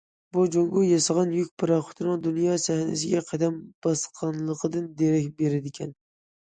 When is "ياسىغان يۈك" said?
0.85-1.51